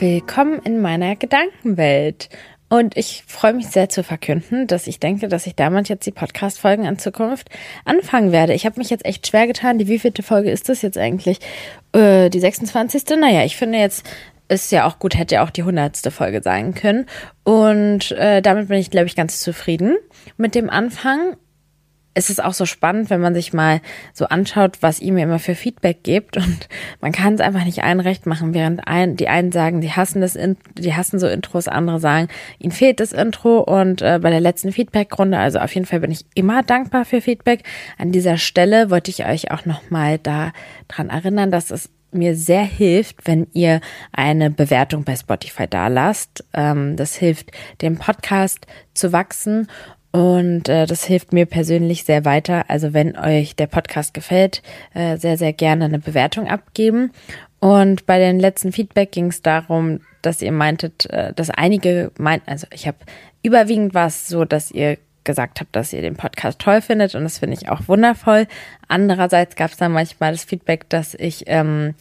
[0.00, 2.30] Willkommen in meiner Gedankenwelt.
[2.70, 6.10] Und ich freue mich sehr zu verkünden, dass ich denke, dass ich damit jetzt die
[6.10, 7.50] Podcast-Folgen in Zukunft
[7.84, 8.54] anfangen werde.
[8.54, 9.76] Ich habe mich jetzt echt schwer getan.
[9.76, 11.40] Die wievielte Folge ist das jetzt eigentlich?
[11.92, 13.04] Äh, die 26.
[13.20, 14.08] Naja, ich finde jetzt,
[14.48, 15.98] ist ja auch gut, hätte ja auch die 100.
[16.10, 17.04] Folge sein können.
[17.44, 19.98] Und äh, damit bin ich, glaube ich, ganz zufrieden
[20.38, 21.36] mit dem Anfang
[22.14, 23.80] es ist auch so spannend, wenn man sich mal
[24.12, 26.68] so anschaut, was ihr mir immer für Feedback gibt und
[27.00, 30.20] man kann es einfach nicht allen recht machen, während ein, die einen sagen, die hassen
[30.20, 30.36] das,
[30.78, 32.28] die hassen so Intros, andere sagen,
[32.58, 36.10] ihnen fehlt das Intro und äh, bei der letzten Feedback-Runde, also auf jeden Fall bin
[36.10, 37.62] ich immer dankbar für Feedback.
[37.96, 40.52] An dieser Stelle wollte ich euch auch nochmal da
[40.88, 46.44] dran erinnern, dass es mir sehr hilft, wenn ihr eine Bewertung bei Spotify da lasst.
[46.54, 49.68] Ähm, das hilft dem Podcast zu wachsen
[50.12, 52.64] und äh, das hilft mir persönlich sehr weiter.
[52.68, 54.62] Also wenn euch der Podcast gefällt,
[54.94, 57.12] äh, sehr, sehr gerne eine Bewertung abgeben.
[57.60, 62.50] Und bei den letzten Feedback ging es darum, dass ihr meintet, äh, dass einige meinten,
[62.50, 62.98] also ich habe
[63.42, 67.38] überwiegend war so, dass ihr gesagt habt, dass ihr den Podcast toll findet und das
[67.38, 68.46] finde ich auch wundervoll.
[68.88, 71.94] Andererseits gab es dann manchmal das Feedback, dass ich ähm,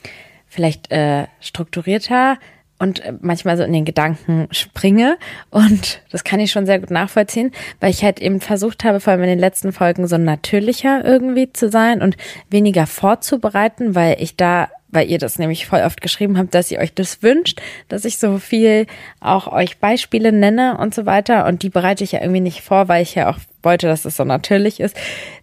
[0.48, 2.38] vielleicht äh, strukturierter
[2.80, 5.18] und äh, manchmal so in den Gedanken springe.
[5.50, 9.12] Und das kann ich schon sehr gut nachvollziehen, weil ich halt eben versucht habe, vor
[9.12, 12.18] allem in den letzten Folgen so natürlicher irgendwie zu sein und
[12.50, 16.80] weniger vorzubereiten, weil ich da weil ihr das nämlich voll oft geschrieben habt, dass ihr
[16.80, 18.88] euch das wünscht, dass ich so viel
[19.20, 21.46] auch euch Beispiele nenne und so weiter.
[21.46, 24.18] Und die bereite ich ja irgendwie nicht vor, weil ich ja auch wollte, dass es
[24.18, 24.96] so natürlich ist.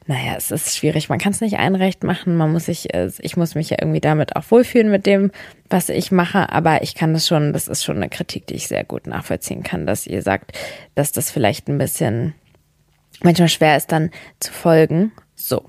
[0.06, 1.08] Naja, es ist schwierig.
[1.08, 2.36] Man kann es nicht einrecht machen.
[2.36, 5.30] Man muss sich, äh, ich muss mich ja irgendwie damit auch wohlfühlen mit dem,
[5.68, 6.50] was ich mache.
[6.50, 9.62] Aber ich kann das schon, das ist schon eine Kritik, die ich sehr gut nachvollziehen
[9.62, 10.52] kann, dass ihr sagt,
[10.94, 12.34] dass das vielleicht ein bisschen
[13.22, 15.12] manchmal schwer ist, dann zu folgen.
[15.34, 15.64] So.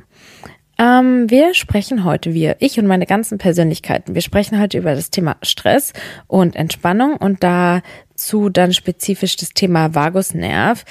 [0.80, 5.09] Ähm, wir sprechen heute, wir, ich und meine ganzen Persönlichkeiten, wir sprechen heute über das
[5.09, 5.94] Thema Stress
[6.28, 10.86] und Entspannung und dazu dann spezifisch das Thema Vagusnerv.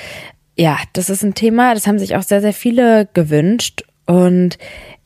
[0.57, 4.59] Ja, das ist ein Thema, das haben sich auch sehr, sehr viele gewünscht und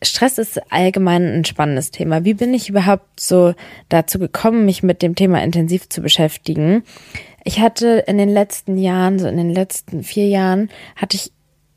[0.02, 2.24] Stress ist allgemein ein spannendes Thema.
[2.24, 3.54] Wie bin ich überhaupt so
[3.88, 6.84] dazu gekommen, mich mit dem Thema intensiv zu beschäftigen?
[7.44, 11.32] Ich hatte in den letzten Jahren, so in den letzten vier Jahren, hatte ich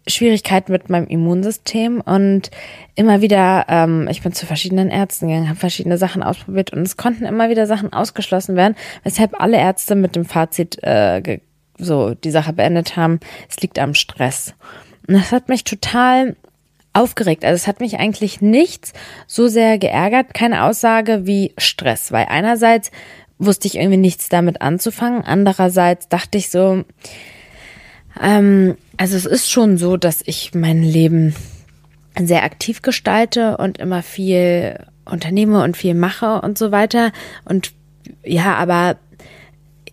[0.07, 2.51] Schwierigkeiten mit meinem Immunsystem und
[2.95, 6.97] immer wieder, ähm, ich bin zu verschiedenen Ärzten gegangen, habe verschiedene Sachen ausprobiert und es
[6.97, 11.39] konnten immer wieder Sachen ausgeschlossen werden, weshalb alle Ärzte mit dem Fazit äh,
[11.77, 13.19] so die Sache beendet haben,
[13.49, 14.53] es liegt am Stress.
[15.07, 16.35] Und das hat mich total
[16.93, 17.43] aufgeregt.
[17.43, 18.93] Also es hat mich eigentlich nichts
[19.25, 22.91] so sehr geärgert, keine Aussage wie Stress, weil einerseits
[23.39, 26.83] wusste ich irgendwie nichts damit anzufangen, andererseits dachte ich so,
[28.21, 31.35] ähm, also es ist schon so, dass ich mein Leben
[32.19, 37.11] sehr aktiv gestalte und immer viel unternehme und viel mache und so weiter.
[37.45, 37.73] Und
[38.23, 38.97] ja, aber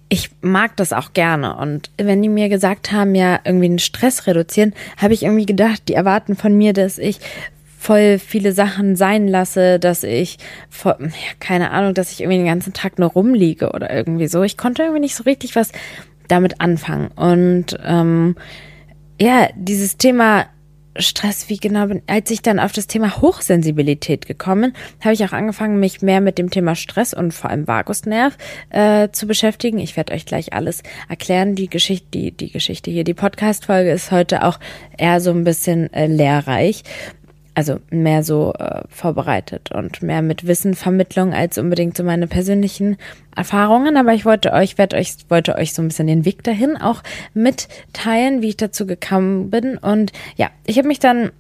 [0.09, 1.57] ich mag das auch gerne.
[1.57, 5.83] Und wenn die mir gesagt haben, ja, irgendwie den Stress reduzieren, habe ich irgendwie gedacht,
[5.89, 7.21] die erwarten von mir, dass ich
[7.79, 10.39] voll viele Sachen sein lasse, dass ich,
[10.69, 14.43] voll, ja, keine Ahnung, dass ich irgendwie den ganzen Tag nur rumliege oder irgendwie so.
[14.43, 15.73] Ich konnte irgendwie nicht so richtig was
[16.31, 17.09] damit anfangen.
[17.09, 18.37] Und ähm,
[19.21, 20.47] ja, dieses Thema
[20.97, 25.33] Stress, wie genau bin, als ich dann auf das Thema Hochsensibilität gekommen, habe ich auch
[25.33, 28.37] angefangen, mich mehr mit dem Thema Stress und vor allem Vagusnerv
[28.71, 29.79] äh, zu beschäftigen.
[29.79, 31.55] Ich werde euch gleich alles erklären.
[31.55, 34.59] Die Geschichte, die, die Geschichte hier, die Podcast-Folge ist heute auch
[34.99, 36.83] eher so ein bisschen äh, lehrreich
[37.55, 42.97] also mehr so äh, vorbereitet und mehr mit Wissenvermittlung als unbedingt so meine persönlichen
[43.37, 43.97] Erfahrungen.
[43.97, 47.03] Aber ich wollte euch, werde euch, wollte euch so ein bisschen den Weg dahin auch
[47.35, 49.77] mitteilen, wie ich dazu gekommen bin.
[49.79, 51.33] Und ja, ich habe mich dann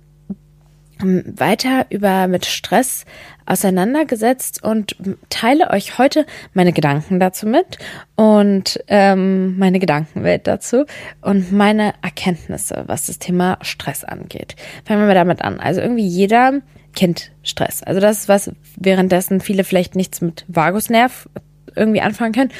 [1.02, 3.04] weiter über mit Stress
[3.50, 4.96] auseinandergesetzt und
[5.28, 6.24] teile euch heute
[6.54, 7.78] meine Gedanken dazu mit
[8.16, 10.84] und ähm, meine Gedankenwelt dazu
[11.20, 14.56] und meine Erkenntnisse, was das Thema Stress angeht.
[14.84, 15.58] Fangen wir mal damit an.
[15.58, 16.60] Also irgendwie jeder
[16.94, 17.82] kennt Stress.
[17.82, 21.28] Also das was, währenddessen viele vielleicht nichts mit Vagusnerv
[21.74, 22.50] irgendwie anfangen können.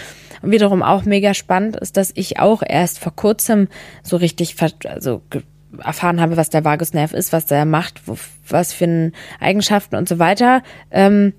[0.42, 3.68] Und wiederum auch mega spannend ist, dass ich auch erst vor kurzem
[4.02, 5.22] so richtig, also
[5.78, 8.16] erfahren habe, was der Vagusnerv ist, was der macht, wo,
[8.48, 10.62] was für Eigenschaften und so weiter.
[10.90, 11.32] Ähm,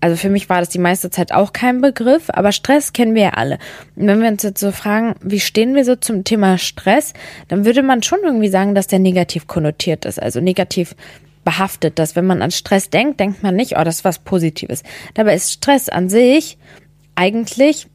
[0.00, 3.22] also für mich war das die meiste Zeit auch kein Begriff, aber Stress kennen wir
[3.22, 3.58] ja alle.
[3.96, 7.12] Und wenn wir uns jetzt so fragen, wie stehen wir so zum Thema Stress,
[7.48, 10.96] dann würde man schon irgendwie sagen, dass der negativ konnotiert ist, also negativ
[11.44, 14.82] behaftet, dass wenn man an Stress denkt, denkt man nicht, oh, das ist was Positives.
[15.14, 16.58] Dabei ist Stress an sich
[17.14, 17.88] eigentlich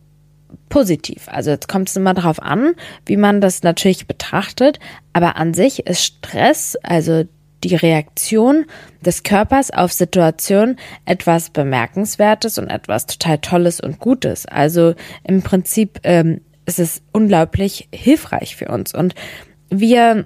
[0.70, 1.28] positiv.
[1.28, 2.76] Also jetzt kommt es immer darauf an,
[3.06, 4.80] wie man das natürlich betrachtet.
[5.14, 7.26] Aber an sich ist Stress, also
[7.64, 8.66] die Reaktion
[9.04, 14.46] des Körpers auf Situationen etwas Bemerkenswertes und etwas total Tolles und Gutes.
[14.46, 14.94] Also
[15.24, 18.94] im Prinzip ähm, ist es unglaublich hilfreich für uns.
[18.94, 19.16] Und
[19.70, 20.26] wir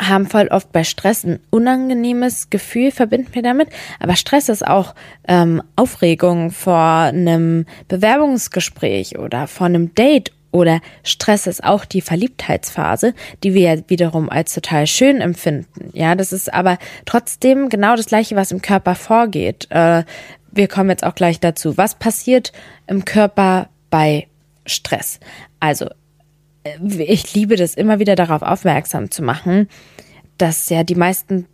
[0.00, 3.68] haben voll oft bei Stress ein unangenehmes Gefühl, verbinden wir damit.
[4.00, 4.94] Aber Stress ist auch
[5.26, 13.14] ähm, Aufregung vor einem Bewerbungsgespräch oder vor einem Date oder Stress ist auch die Verliebtheitsphase,
[13.42, 15.90] die wir ja wiederum als total schön empfinden.
[15.94, 19.66] Ja, das ist aber trotzdem genau das Gleiche, was im Körper vorgeht.
[19.70, 20.04] Äh,
[20.52, 21.78] wir kommen jetzt auch gleich dazu.
[21.78, 22.52] Was passiert
[22.86, 24.28] im Körper bei
[24.66, 25.18] Stress?
[25.58, 25.88] Also
[26.98, 29.68] ich liebe das immer wieder darauf aufmerksam zu machen,
[30.38, 31.46] dass ja die meisten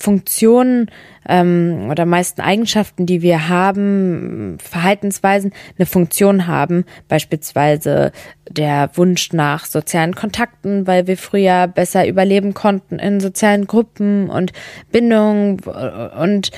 [0.00, 0.90] Funktionen
[1.28, 6.84] ähm, oder meisten Eigenschaften, die wir haben, Verhaltensweisen, eine Funktion haben.
[7.08, 8.12] Beispielsweise
[8.50, 14.52] der Wunsch nach sozialen Kontakten, weil wir früher besser überleben konnten in sozialen Gruppen und
[14.90, 15.60] Bindungen.
[15.60, 16.50] Und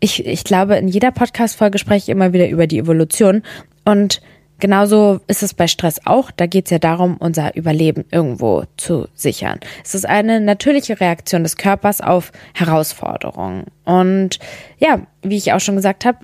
[0.00, 3.42] ich, ich glaube, in jeder Podcast-Folge spreche ich immer wieder über die Evolution.
[3.84, 4.22] Und
[4.62, 6.30] Genauso ist es bei Stress auch.
[6.30, 9.58] Da geht es ja darum, unser Überleben irgendwo zu sichern.
[9.82, 13.64] Es ist eine natürliche Reaktion des Körpers auf Herausforderungen.
[13.84, 14.38] Und
[14.78, 16.18] ja, wie ich auch schon gesagt habe,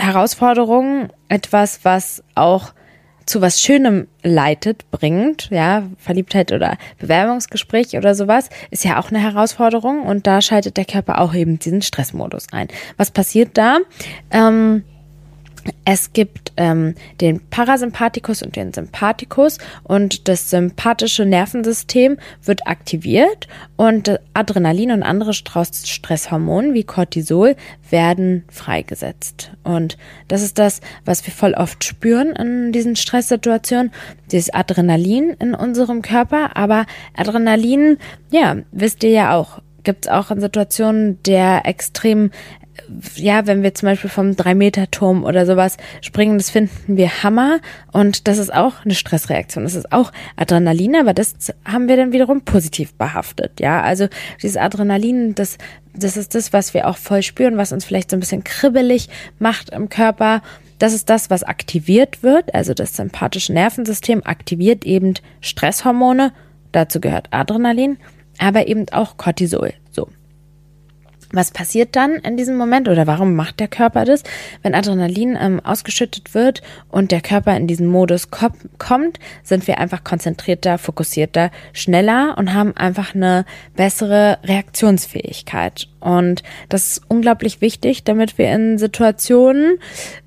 [0.00, 2.72] Herausforderungen, etwas, was auch
[3.24, 9.20] zu was Schönem leitet, bringt, ja, Verliebtheit oder Bewerbungsgespräch oder sowas, ist ja auch eine
[9.20, 12.66] Herausforderung und da schaltet der Körper auch eben diesen Stressmodus ein.
[12.96, 13.78] Was passiert da?
[14.32, 14.82] Ähm,
[15.84, 24.20] es gibt ähm, den Parasympathikus und den Sympathikus und das sympathische Nervensystem wird aktiviert und
[24.34, 27.56] Adrenalin und andere Stresshormone wie Cortisol
[27.88, 29.52] werden freigesetzt.
[29.64, 29.96] Und
[30.28, 33.92] das ist das, was wir voll oft spüren in diesen Stresssituationen,
[34.30, 36.56] dieses Adrenalin in unserem Körper.
[36.56, 36.86] Aber
[37.16, 37.98] Adrenalin,
[38.30, 42.30] ja, wisst ihr ja auch, gibt es auch in Situationen der extremen
[43.14, 47.60] ja, wenn wir zum Beispiel vom Drei-Meter-Turm oder sowas springen, das finden wir Hammer
[47.92, 49.64] und das ist auch eine Stressreaktion.
[49.64, 51.34] Das ist auch Adrenalin, aber das
[51.64, 53.60] haben wir dann wiederum positiv behaftet.
[53.60, 54.08] Ja, also
[54.42, 55.58] dieses Adrenalin, das,
[55.94, 59.08] das ist das, was wir auch voll spüren, was uns vielleicht so ein bisschen kribbelig
[59.38, 60.42] macht im Körper.
[60.78, 62.54] Das ist das, was aktiviert wird.
[62.54, 66.32] Also das sympathische Nervensystem aktiviert eben Stresshormone.
[66.72, 67.98] Dazu gehört Adrenalin,
[68.38, 69.74] aber eben auch Cortisol.
[69.90, 70.08] So.
[71.32, 74.24] Was passiert dann in diesem Moment oder warum macht der Körper das?
[74.62, 80.02] Wenn Adrenalin ähm, ausgeschüttet wird und der Körper in diesen Modus kommt, sind wir einfach
[80.02, 83.44] konzentrierter, fokussierter, schneller und haben einfach eine
[83.76, 85.88] bessere Reaktionsfähigkeit.
[86.00, 89.78] Und das ist unglaublich wichtig, damit wir in Situationen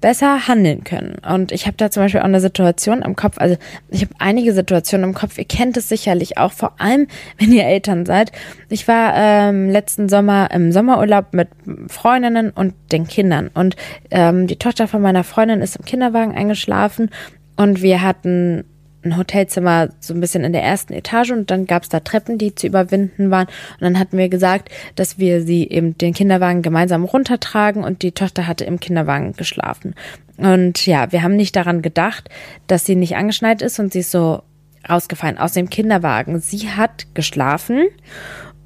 [0.02, 1.16] besser handeln können.
[1.28, 3.58] Und ich habe da zum Beispiel auch eine Situation im Kopf, also
[3.90, 7.08] ich habe einige Situationen im Kopf, ihr kennt es sicherlich auch, vor allem
[7.40, 8.32] wenn ihr Eltern seid.
[8.70, 11.50] Ich war ähm, letzten Sommer im Sommerurlaub mit
[11.88, 13.50] Freundinnen und den Kindern.
[13.54, 13.76] Und
[14.12, 17.10] ähm, die Tochter von meiner Freundin ist im Kinderwagen eingeschlafen
[17.56, 18.66] und wir hatten
[19.04, 22.38] ein Hotelzimmer so ein bisschen in der ersten Etage und dann gab es da Treppen,
[22.38, 23.48] die zu überwinden waren.
[23.48, 28.14] Und dann hatten wir gesagt, dass wir sie eben den Kinderwagen gemeinsam runtertragen und die
[28.14, 29.94] Tochter hatte im Kinderwagen geschlafen.
[30.38, 32.30] Und ja, wir haben nicht daran gedacht,
[32.68, 34.44] dass sie nicht angeschneit ist und sie ist so
[34.90, 36.40] rausgefallen aus dem Kinderwagen.
[36.40, 37.88] Sie hat geschlafen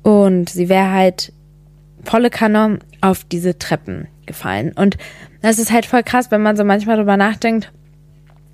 [0.03, 1.33] und sie wäre halt
[2.07, 4.71] volle Kanne auf diese Treppen gefallen.
[4.73, 4.97] Und
[5.41, 7.71] das ist halt voll krass, wenn man so manchmal drüber nachdenkt,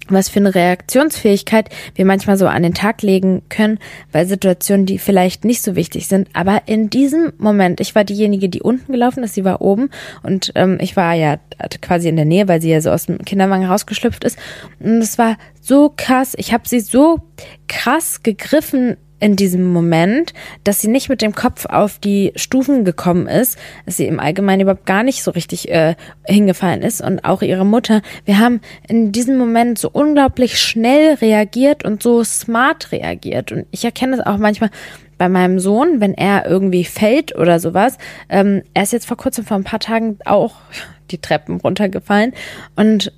[0.09, 3.79] was für eine Reaktionsfähigkeit wir manchmal so an den Tag legen können
[4.11, 6.27] bei Situationen, die vielleicht nicht so wichtig sind.
[6.33, 9.89] Aber in diesem Moment, ich war diejenige, die unten gelaufen ist, sie war oben
[10.21, 11.37] und ähm, ich war ja
[11.81, 14.37] quasi in der Nähe, weil sie ja so aus dem Kinderwagen rausgeschlüpft ist.
[14.79, 16.33] Und es war so krass.
[16.37, 17.21] Ich habe sie so
[17.69, 20.33] krass gegriffen in diesem Moment,
[20.65, 24.63] dass sie nicht mit dem Kopf auf die Stufen gekommen ist, dass sie im Allgemeinen
[24.63, 25.95] überhaupt gar nicht so richtig äh,
[26.27, 28.01] hingefallen ist und auch ihre Mutter.
[28.25, 33.53] Wir haben in diesem Moment so unglaublich schnell reagiert und so smart reagiert.
[33.53, 34.71] Und ich erkenne es auch manchmal
[35.17, 37.97] bei meinem Sohn, wenn er irgendwie fällt oder sowas.
[38.27, 40.55] Ähm, er ist jetzt vor kurzem, vor ein paar Tagen auch
[41.11, 42.33] die Treppen runtergefallen
[42.75, 43.13] und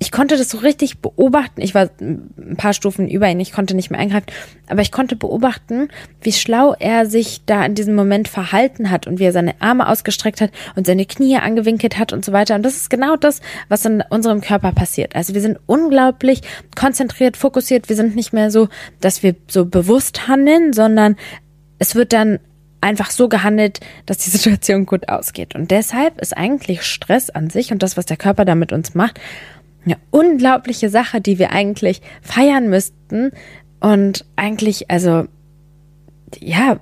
[0.00, 1.60] ich konnte das so richtig beobachten.
[1.60, 4.26] Ich war ein paar Stufen über ihn, ich konnte nicht mehr eingreifen,
[4.68, 5.88] aber ich konnte beobachten,
[6.22, 9.88] wie schlau er sich da in diesem Moment verhalten hat und wie er seine Arme
[9.88, 12.54] ausgestreckt hat und seine Knie angewinkelt hat und so weiter.
[12.54, 15.16] Und das ist genau das, was in unserem Körper passiert.
[15.16, 16.42] Also wir sind unglaublich
[16.76, 17.88] konzentriert, fokussiert.
[17.88, 18.68] Wir sind nicht mehr so,
[19.00, 21.16] dass wir so bewusst handeln, sondern
[21.78, 22.38] es wird dann
[22.80, 25.54] einfach so gehandelt, dass die Situation gut ausgeht.
[25.54, 28.94] Und deshalb ist eigentlich Stress an sich und das, was der Körper da mit uns
[28.94, 29.20] macht,
[29.88, 33.30] eine unglaubliche Sache, die wir eigentlich feiern müssten
[33.80, 35.26] und eigentlich, also
[36.38, 36.78] ja,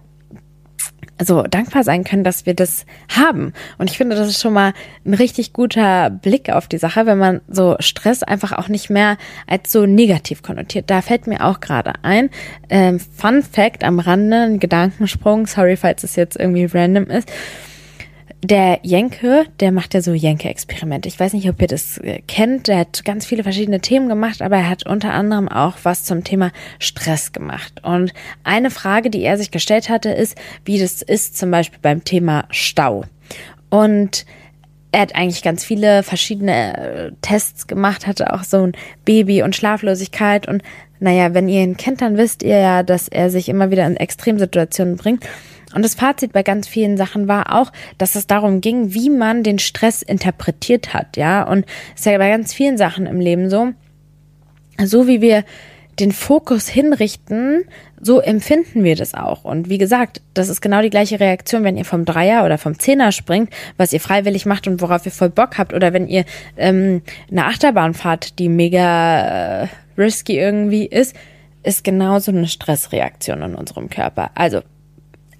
[1.22, 3.52] so dankbar sein können, dass wir das haben.
[3.78, 7.16] Und ich finde, das ist schon mal ein richtig guter Blick auf die Sache, wenn
[7.16, 10.90] man so Stress einfach auch nicht mehr als so negativ konnotiert.
[10.90, 12.28] Da fällt mir auch gerade ein,
[12.68, 17.30] ähm, Fun Fact am Rande, ein Gedankensprung, sorry, falls es jetzt irgendwie random ist
[18.46, 21.08] der Jenke, der macht ja so Jenke-Experimente.
[21.08, 22.68] Ich weiß nicht, ob ihr das äh, kennt.
[22.68, 26.24] Der hat ganz viele verschiedene Themen gemacht, aber er hat unter anderem auch was zum
[26.24, 27.82] Thema Stress gemacht.
[27.82, 28.12] Und
[28.44, 32.44] eine Frage, die er sich gestellt hatte, ist, wie das ist zum Beispiel beim Thema
[32.50, 33.04] Stau.
[33.70, 34.26] Und
[34.92, 38.72] er hat eigentlich ganz viele verschiedene äh, Tests gemacht, hatte auch so ein
[39.04, 40.48] Baby und Schlaflosigkeit.
[40.48, 40.62] Und
[41.00, 43.96] naja, wenn ihr ihn kennt, dann wisst ihr ja, dass er sich immer wieder in
[43.96, 45.24] Extremsituationen bringt.
[45.74, 49.42] Und das Fazit bei ganz vielen Sachen war auch, dass es darum ging, wie man
[49.42, 51.42] den Stress interpretiert hat, ja.
[51.42, 53.72] Und es ist ja bei ganz vielen Sachen im Leben so,
[54.82, 55.44] so wie wir
[55.98, 57.64] den Fokus hinrichten,
[58.00, 59.44] so empfinden wir das auch.
[59.44, 62.78] Und wie gesagt, das ist genau die gleiche Reaktion, wenn ihr vom Dreier oder vom
[62.78, 66.24] Zehner springt, was ihr freiwillig macht und worauf ihr voll Bock habt, oder wenn ihr
[66.56, 71.16] ähm, eine Achterbahn fahrt, die mega äh, risky irgendwie ist,
[71.62, 74.30] ist genauso eine Stressreaktion in unserem Körper.
[74.34, 74.60] Also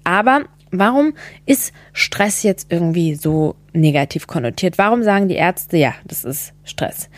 [0.07, 1.13] aber warum
[1.45, 4.77] ist Stress jetzt irgendwie so negativ konnotiert?
[4.77, 7.09] Warum sagen die Ärzte, ja, das ist Stress?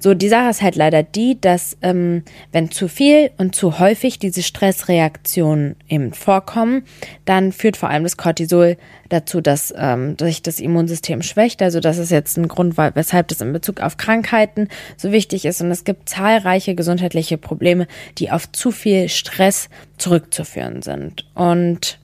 [0.00, 4.18] So, die Sache ist halt leider die, dass ähm, wenn zu viel und zu häufig
[4.18, 6.82] diese Stressreaktionen eben vorkommen,
[7.24, 8.76] dann führt vor allem das Cortisol
[9.08, 11.62] dazu, dass ähm, sich das Immunsystem schwächt.
[11.62, 15.62] Also das ist jetzt ein Grund, weshalb das in Bezug auf Krankheiten so wichtig ist.
[15.62, 17.86] Und es gibt zahlreiche gesundheitliche Probleme,
[18.18, 21.24] die auf zu viel Stress zurückzuführen sind.
[21.34, 21.98] Und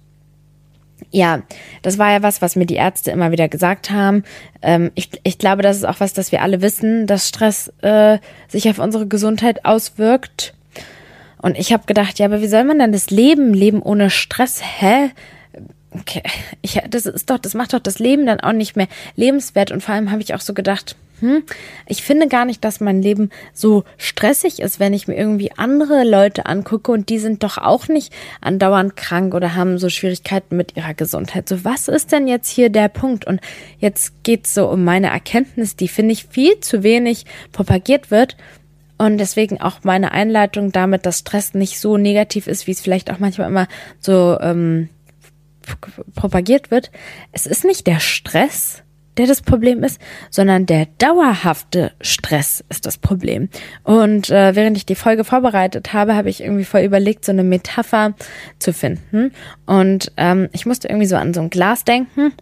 [1.10, 1.42] ja,
[1.82, 4.24] das war ja was, was mir die Ärzte immer wieder gesagt haben.
[4.62, 8.18] Ähm, ich, ich glaube, das ist auch was, das wir alle wissen, dass Stress äh,
[8.48, 10.54] sich auf unsere Gesundheit auswirkt.
[11.42, 14.60] Und ich habe gedacht, ja, aber wie soll man denn das Leben leben ohne Stress?
[14.62, 15.10] Hä?
[15.90, 16.22] Okay.
[16.62, 19.72] Ich, das ist doch, das macht doch das Leben dann auch nicht mehr lebenswert.
[19.72, 21.42] Und vor allem habe ich auch so gedacht, hm,
[21.86, 26.04] ich finde gar nicht, dass mein Leben so stressig ist, wenn ich mir irgendwie andere
[26.04, 30.76] Leute angucke und die sind doch auch nicht andauernd krank oder haben so Schwierigkeiten mit
[30.76, 31.48] ihrer Gesundheit.
[31.48, 33.26] So, was ist denn jetzt hier der Punkt?
[33.26, 33.40] Und
[33.78, 38.36] jetzt geht's so um meine Erkenntnis, die finde ich viel zu wenig propagiert wird.
[38.96, 43.10] Und deswegen auch meine Einleitung damit, dass Stress nicht so negativ ist, wie es vielleicht
[43.10, 43.66] auch manchmal immer
[43.98, 44.90] so ähm,
[46.14, 46.90] propagiert wird.
[47.32, 48.82] Es ist nicht der Stress,
[49.16, 50.00] der das Problem ist,
[50.30, 53.48] sondern der dauerhafte Stress ist das Problem.
[53.84, 57.44] Und äh, während ich die Folge vorbereitet habe, habe ich irgendwie voll überlegt, so eine
[57.44, 58.14] Metapher
[58.58, 59.32] zu finden.
[59.66, 62.32] Und ähm, ich musste irgendwie so an so ein Glas denken.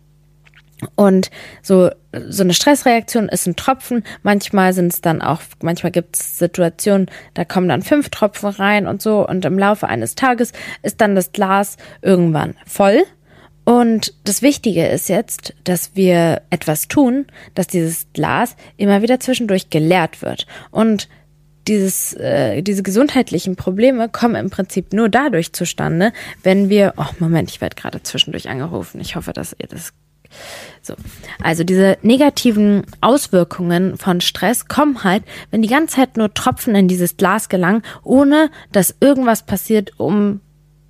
[0.95, 1.91] Und so,
[2.29, 4.05] so eine Stressreaktion ist ein Tropfen.
[4.23, 8.87] Manchmal sind es dann auch, manchmal gibt es Situationen, da kommen dann fünf Tropfen rein
[8.87, 9.27] und so.
[9.27, 13.03] Und im Laufe eines Tages ist dann das Glas irgendwann voll.
[13.69, 19.69] Und das Wichtige ist jetzt, dass wir etwas tun, dass dieses Glas immer wieder zwischendurch
[19.69, 20.47] geleert wird.
[20.71, 21.07] Und
[21.67, 27.51] dieses, äh, diese gesundheitlichen Probleme kommen im Prinzip nur dadurch zustande, wenn wir, oh Moment,
[27.51, 29.03] ich werde gerade zwischendurch angerufen.
[29.03, 29.93] Ich hoffe, dass ihr das
[30.81, 30.95] so.
[31.43, 36.89] Also diese negativen Auswirkungen von Stress kommen halt, wenn die ganze Zeit nur Tropfen in
[36.89, 40.41] dieses Glas gelangen, ohne dass irgendwas passiert, um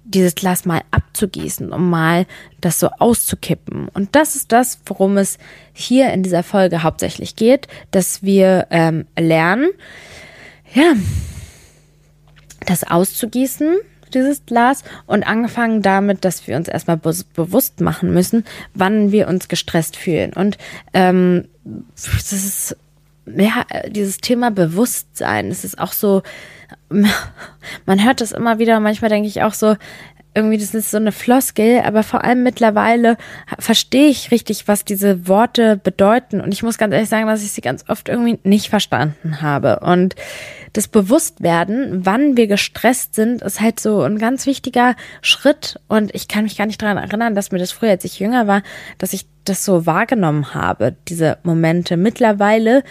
[0.09, 2.27] dieses Glas mal abzugießen, um mal
[2.61, 3.89] das so auszukippen.
[3.89, 5.39] Und das ist das, worum es
[5.73, 9.69] hier in dieser Folge hauptsächlich geht, dass wir ähm, lernen,
[10.75, 10.95] ja,
[12.67, 13.77] das auszugießen,
[14.15, 19.29] dieses Glas, und angefangen damit, dass wir uns erstmal be bewusst machen müssen, wann wir
[19.29, 20.33] uns gestresst fühlen.
[20.33, 20.57] Und
[20.95, 21.49] ähm,
[21.95, 22.77] das ist
[23.27, 25.51] ja dieses Thema Bewusstsein.
[25.51, 26.23] Es ist auch so,
[27.87, 28.81] man hört das immer wieder.
[28.81, 29.77] Manchmal denke ich auch so,
[30.35, 33.17] irgendwie, das ist so eine Floskel, aber vor allem mittlerweile
[33.59, 36.41] verstehe ich richtig, was diese Worte bedeuten.
[36.41, 39.81] Und ich muss ganz ehrlich sagen, dass ich sie ganz oft irgendwie nicht verstanden habe.
[39.81, 40.15] Und
[40.75, 45.81] das Bewusstwerden, wann wir gestresst sind, ist halt so ein ganz wichtiger Schritt.
[45.89, 48.47] Und ich kann mich gar nicht daran erinnern, dass mir das früher, als ich jünger
[48.47, 48.63] war,
[48.99, 51.97] dass ich das so wahrgenommen habe, diese Momente.
[51.97, 52.85] Mittlerweile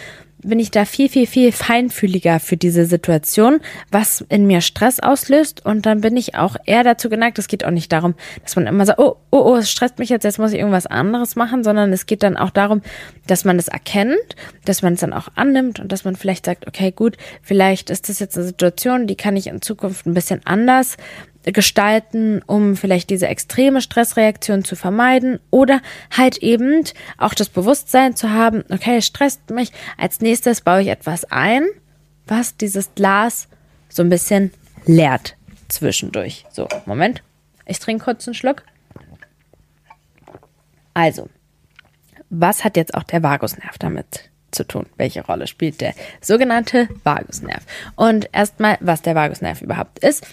[0.48, 5.64] bin ich da viel, viel, viel feinfühliger für diese Situation, was in mir Stress auslöst.
[5.64, 8.66] Und dann bin ich auch eher dazu geneigt, es geht auch nicht darum, dass man
[8.66, 11.62] immer sagt, oh, oh, oh, es stresst mich jetzt, jetzt muss ich irgendwas anderes machen,
[11.64, 12.82] sondern es geht dann auch darum,
[13.26, 16.66] dass man es erkennt, dass man es dann auch annimmt und dass man vielleicht sagt,
[16.66, 20.40] okay, gut, vielleicht ist das jetzt eine Situation, die kann ich in Zukunft ein bisschen
[20.44, 20.96] anders
[21.44, 25.80] gestalten, um vielleicht diese extreme Stressreaktion zu vermeiden oder
[26.16, 26.84] halt eben
[27.16, 31.66] auch das Bewusstsein zu haben, okay, es stresst mich, als nächstes baue ich etwas ein,
[32.26, 33.48] was dieses Glas
[33.88, 34.52] so ein bisschen
[34.84, 35.36] leert
[35.68, 36.44] zwischendurch.
[36.50, 37.22] So, Moment,
[37.66, 38.62] ich trinke kurz einen Schluck.
[40.94, 41.28] Also,
[42.30, 44.86] was hat jetzt auch der Vagusnerv damit zu tun?
[44.96, 47.64] Welche Rolle spielt der sogenannte Vagusnerv?
[47.96, 50.26] Und erstmal, was der Vagusnerv überhaupt ist.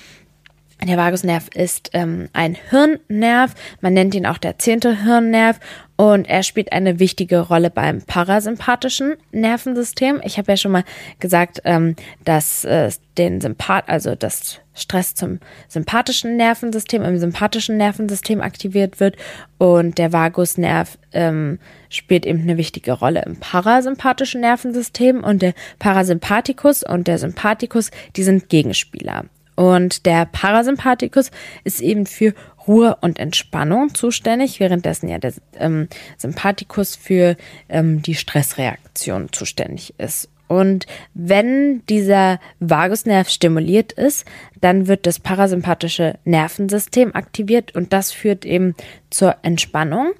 [0.83, 5.59] Der Vagusnerv ist ähm, ein Hirnnerv, man nennt ihn auch der zehnte Hirnnerv
[5.95, 10.21] und er spielt eine wichtige Rolle beim parasympathischen Nervensystem.
[10.23, 10.83] Ich habe ja schon mal
[11.19, 15.39] gesagt, ähm, dass äh, den Sympath, also das Stress zum
[15.69, 19.15] sympathischen Nervensystem im sympathischen Nervensystem aktiviert wird
[19.57, 21.57] und der Vagusnerv ähm,
[21.89, 28.23] spielt eben eine wichtige Rolle im parasympathischen Nervensystem und der Parasympathikus und der Sympathikus, die
[28.23, 29.25] sind Gegenspieler.
[29.55, 31.31] Und der Parasympathikus
[31.63, 32.33] ist eben für
[32.67, 37.37] Ruhe und Entspannung zuständig, währenddessen ja der ähm, Sympathikus für
[37.69, 40.29] ähm, die Stressreaktion zuständig ist.
[40.47, 44.25] Und wenn dieser Vagusnerv stimuliert ist,
[44.61, 48.75] dann wird das parasympathische Nervensystem aktiviert und das führt eben
[49.09, 50.13] zur Entspannung,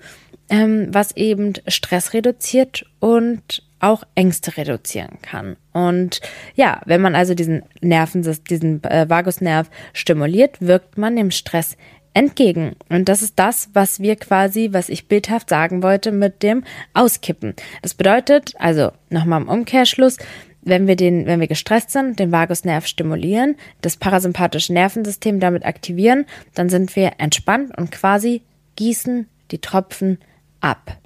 [0.49, 5.57] ähm, was eben Stress reduziert und auch Ängste reduzieren kann.
[5.71, 6.21] Und
[6.55, 11.77] ja, wenn man also diesen Nerven, diesen äh, Vagusnerv stimuliert, wirkt man dem Stress
[12.13, 12.75] entgegen.
[12.89, 16.63] Und das ist das, was wir quasi, was ich bildhaft sagen wollte mit dem
[16.93, 17.53] Auskippen.
[17.81, 20.17] Das bedeutet, also nochmal im Umkehrschluss,
[20.61, 26.25] wenn wir den, wenn wir gestresst sind, den Vagusnerv stimulieren, das parasympathische Nervensystem damit aktivieren,
[26.55, 28.41] dann sind wir entspannt und quasi
[28.75, 30.17] gießen die Tropfen
[30.61, 30.97] ab.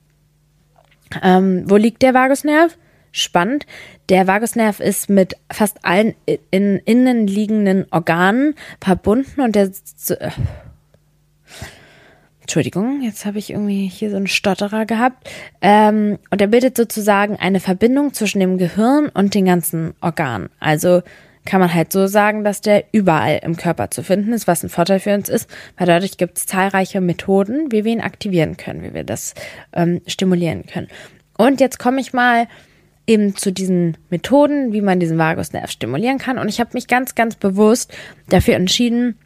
[1.22, 2.78] Ähm, wo liegt der Vagusnerv?
[3.12, 3.66] Spannend.
[4.10, 6.14] Der Vagusnerv ist mit fast allen
[6.52, 9.72] in, innen liegenden Organen verbunden und der
[10.10, 10.30] äh,
[12.50, 15.30] Entschuldigung, jetzt habe ich irgendwie hier so einen Stotterer gehabt.
[15.62, 20.50] Ähm, und er bildet sozusagen eine Verbindung zwischen dem Gehirn und den ganzen Organen.
[20.60, 21.04] Also
[21.50, 24.70] kann man halt so sagen, dass der überall im Körper zu finden ist, was ein
[24.70, 28.84] Vorteil für uns ist, weil dadurch gibt es zahlreiche Methoden, wie wir ihn aktivieren können,
[28.84, 29.34] wie wir das
[29.74, 30.88] ähm, stimulieren können.
[31.38, 32.48] Und jetzt komme ich mal
[33.08, 36.38] eben zu diesen Methoden, wie man diesen Vagusnerv stimulieren kann.
[36.38, 37.92] Und ich habe mich ganz, ganz bewusst
[38.28, 39.18] dafür entschieden,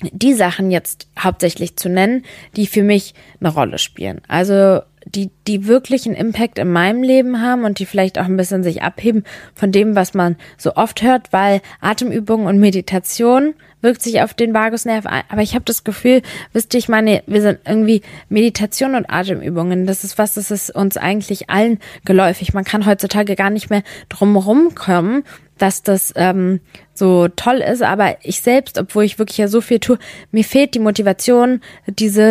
[0.00, 2.24] die Sachen jetzt hauptsächlich zu nennen,
[2.56, 4.22] die für mich eine Rolle spielen.
[4.26, 8.36] Also die, die wirklich einen Impact in meinem Leben haben und die vielleicht auch ein
[8.36, 14.02] bisschen sich abheben von dem, was man so oft hört, weil Atemübungen und Meditation wirkt
[14.02, 15.24] sich auf den Vagusnerv ein.
[15.28, 19.86] Aber ich habe das Gefühl, wisst ihr, ich meine, wir sind irgendwie Meditation und Atemübungen.
[19.86, 22.54] Das ist was, das ist uns eigentlich allen geläufig.
[22.54, 25.24] Man kann heutzutage gar nicht mehr drumherum kommen,
[25.62, 26.60] dass das ähm,
[26.92, 29.96] so toll ist, aber ich selbst, obwohl ich wirklich ja so viel tue,
[30.32, 32.22] mir fehlt die Motivation, diese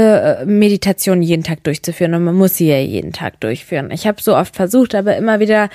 [0.42, 3.90] äh, Meditation jeden Tag durchzuführen und man muss sie ja jeden Tag durchführen.
[3.92, 5.70] Ich habe so oft versucht, aber immer wieder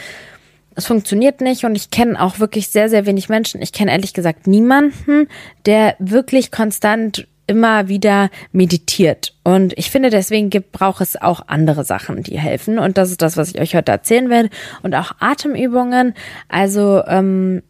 [0.74, 3.62] es funktioniert nicht und ich kenne auch wirklich sehr, sehr wenig Menschen.
[3.62, 5.26] Ich kenne ehrlich gesagt niemanden,
[5.64, 9.34] der wirklich konstant immer wieder meditiert.
[9.44, 12.78] Und ich finde, deswegen braucht es auch andere Sachen, die helfen.
[12.78, 14.50] Und das ist das, was ich euch heute erzählen werde.
[14.82, 16.14] Und auch Atemübungen.
[16.48, 17.62] Also ähm,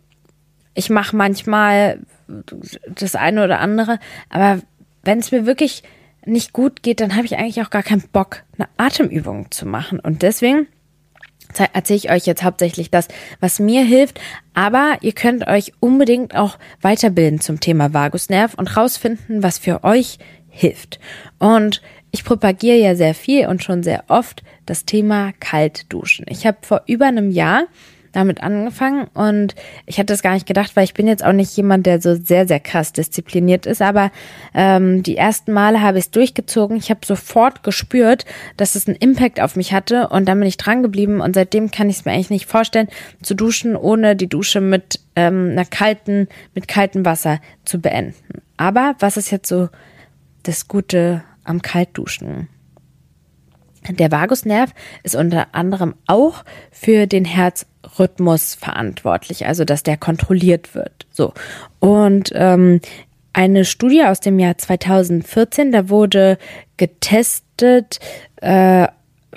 [0.74, 2.00] ich mache manchmal
[2.88, 3.98] das eine oder andere,
[4.30, 4.60] aber
[5.04, 5.82] wenn es mir wirklich
[6.24, 10.00] nicht gut geht, dann habe ich eigentlich auch gar keinen Bock, eine Atemübung zu machen.
[10.00, 10.66] Und deswegen
[11.72, 13.08] erzähle ich euch jetzt hauptsächlich das,
[13.40, 14.20] was mir hilft.
[14.54, 20.18] Aber ihr könnt euch unbedingt auch weiterbilden zum Thema Vagusnerv und rausfinden, was für euch
[20.48, 20.98] hilft.
[21.38, 26.26] Und ich propagiere ja sehr viel und schon sehr oft das Thema Kaltduschen.
[26.28, 27.64] Ich habe vor über einem Jahr
[28.16, 31.56] damit angefangen und ich hatte das gar nicht gedacht, weil ich bin jetzt auch nicht
[31.56, 34.10] jemand, der so sehr, sehr krass diszipliniert ist, aber
[34.54, 36.76] ähm, die ersten Male habe ich es durchgezogen.
[36.76, 38.24] Ich habe sofort gespürt,
[38.56, 41.70] dass es einen Impact auf mich hatte und dann bin ich dran geblieben und seitdem
[41.70, 42.88] kann ich es mir eigentlich nicht vorstellen,
[43.22, 48.42] zu duschen, ohne die Dusche mit ähm, einer kalten, mit kaltem Wasser zu beenden.
[48.56, 49.68] Aber was ist jetzt so
[50.42, 52.48] das Gute am Kaltduschen?
[53.88, 54.72] Der Vagusnerv
[55.02, 61.06] ist unter anderem auch für den Herzrhythmus verantwortlich, also dass der kontrolliert wird.
[61.12, 61.32] So
[61.80, 62.80] und ähm,
[63.32, 66.38] eine Studie aus dem Jahr 2014, da wurde
[66.78, 68.00] getestet,
[68.36, 68.88] äh,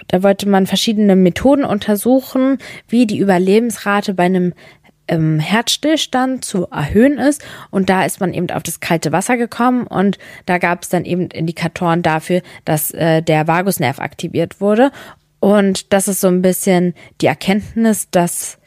[0.07, 4.53] da wollte man verschiedene Methoden untersuchen, wie die Überlebensrate bei einem
[5.09, 7.43] ähm, Herzstillstand zu erhöhen ist.
[7.71, 11.03] Und da ist man eben auf das kalte Wasser gekommen und da gab es dann
[11.03, 14.91] eben Indikatoren dafür, dass äh, der Vagusnerv aktiviert wurde.
[15.39, 18.59] Und das ist so ein bisschen die Erkenntnis, dass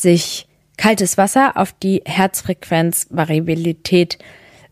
[0.00, 4.18] sich kaltes Wasser auf die Herzfrequenzvariabilität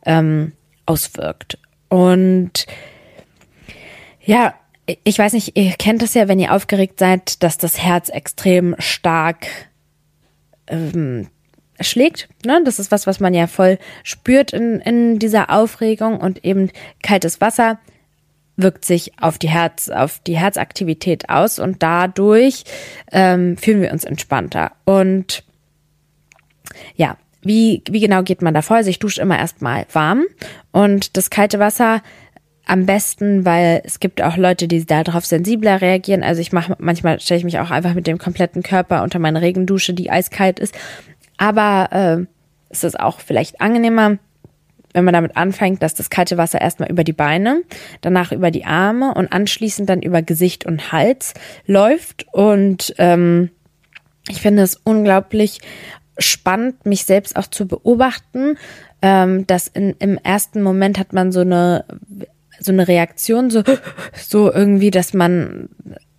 [0.05, 0.53] ähm,
[0.87, 1.59] auswirkt.
[1.89, 2.67] Und
[4.23, 4.55] ja,
[5.03, 8.77] ich weiß nicht, ihr kennt das ja, wenn ihr aufgeregt seid, dass das Herz extrem
[8.79, 9.49] stark
[10.69, 11.29] ähm,
[11.81, 12.29] schlägt.
[12.45, 12.63] Ne?
[12.65, 16.71] Das ist was, was man ja voll spürt in, in dieser Aufregung und eben
[17.03, 17.79] kaltes Wasser
[18.57, 22.65] wirkt sich auf die Herz, auf die Herzaktivität aus und dadurch
[23.13, 24.73] ähm, fühlen wir uns entspannter.
[24.85, 25.45] Und
[26.95, 28.79] ja, wie, wie genau geht man da vor?
[28.79, 30.25] Also ich dusche immer erstmal warm
[30.73, 32.03] und das kalte Wasser
[32.67, 36.25] am besten, weil es gibt auch Leute, die darauf sensibler reagieren.
[36.25, 39.41] Also ich mache manchmal stelle ich mich auch einfach mit dem kompletten Körper unter meine
[39.41, 40.75] Regendusche, die eiskalt ist.
[41.39, 42.27] Aber äh,
[42.69, 44.19] es ist auch vielleicht angenehmer,
[44.93, 47.63] wenn man damit anfängt, dass das kalte Wasser erstmal über die Beine,
[48.01, 51.35] danach über die Arme und anschließend dann über Gesicht und Hals
[51.67, 52.27] läuft.
[52.33, 53.51] Und ähm,
[54.29, 55.61] ich finde es unglaublich
[56.19, 58.57] spannend, mich selbst auch zu beobachten,
[59.03, 61.85] ähm, dass in, im ersten Moment hat man so eine
[62.61, 63.63] so eine Reaktion, so,
[64.15, 65.69] so irgendwie, dass man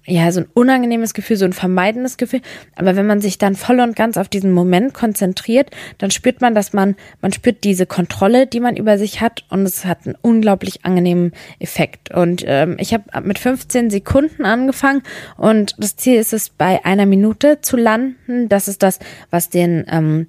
[0.09, 2.39] ja, so ein unangenehmes Gefühl, so ein vermeidendes Gefühl.
[2.77, 6.55] Aber wenn man sich dann voll und ganz auf diesen Moment konzentriert, dann spürt man,
[6.55, 10.15] dass man, man spürt diese Kontrolle, die man über sich hat und es hat einen
[10.21, 12.13] unglaublich angenehmen Effekt.
[12.13, 15.03] Und ähm, ich habe mit 15 Sekunden angefangen
[15.35, 18.47] und das Ziel ist es, bei einer Minute zu landen.
[18.47, 20.27] Das ist das, was den, ähm,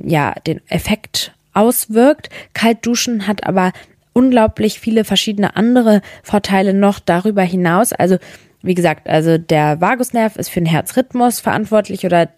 [0.00, 2.30] ja, den Effekt auswirkt.
[2.54, 3.72] Kalt duschen hat aber
[4.20, 7.94] unglaublich viele verschiedene andere Vorteile noch darüber hinaus.
[7.94, 8.18] Also,
[8.60, 12.28] wie gesagt, also der Vagusnerv ist für den Herzrhythmus verantwortlich oder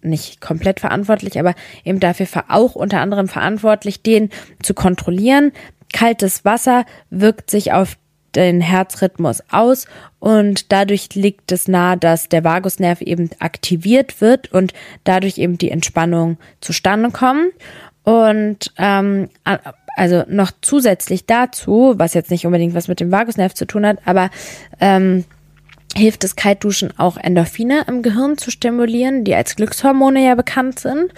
[0.00, 4.30] nicht komplett verantwortlich, aber eben dafür auch unter anderem verantwortlich, den
[4.62, 5.50] zu kontrollieren.
[5.92, 7.96] Kaltes Wasser wirkt sich auf
[8.36, 9.86] den Herzrhythmus aus
[10.20, 15.70] und dadurch liegt es nahe, dass der Vagusnerv eben aktiviert wird und dadurch eben die
[15.70, 17.52] Entspannung zustande kommt.
[18.04, 19.30] Und ähm,
[19.96, 23.98] also noch zusätzlich dazu, was jetzt nicht unbedingt was mit dem Vagusnerv zu tun hat,
[24.04, 24.30] aber
[24.80, 25.24] ähm,
[25.96, 31.12] hilft es Kaltduschen auch Endorphine im Gehirn zu stimulieren, die als Glückshormone ja bekannt sind.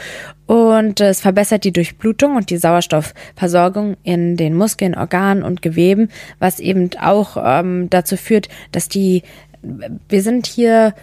[0.46, 6.60] Und es verbessert die Durchblutung und die Sauerstoffversorgung in den Muskeln, Organen und Geweben, was
[6.60, 9.22] eben auch ähm, dazu führt, dass die,
[9.62, 10.94] wir sind hier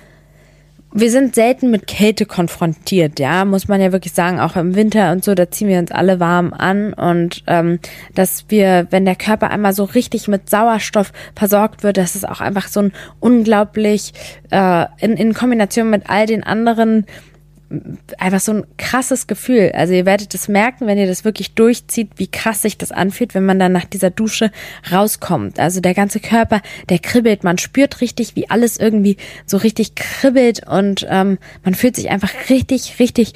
[0.95, 5.11] wir sind selten mit Kälte konfrontiert, ja, muss man ja wirklich sagen, auch im Winter
[5.11, 6.93] und so, da ziehen wir uns alle warm an.
[6.93, 7.79] Und ähm,
[8.13, 12.41] dass wir, wenn der Körper einmal so richtig mit Sauerstoff versorgt wird, dass es auch
[12.41, 14.13] einfach so ein unglaublich
[14.51, 17.05] äh, in, in Kombination mit all den anderen
[18.17, 19.71] einfach so ein krasses Gefühl.
[19.73, 23.33] Also ihr werdet es merken, wenn ihr das wirklich durchzieht, wie krass sich das anfühlt,
[23.35, 24.51] wenn man dann nach dieser Dusche
[24.91, 25.59] rauskommt.
[25.59, 27.43] Also der ganze Körper, der kribbelt.
[27.43, 32.31] Man spürt richtig, wie alles irgendwie so richtig kribbelt und ähm, man fühlt sich einfach
[32.49, 33.33] richtig, richtig